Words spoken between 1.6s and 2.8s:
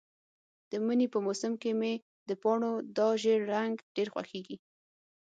کې مې د پاڼو